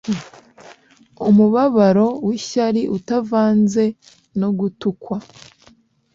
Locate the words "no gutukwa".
4.39-5.17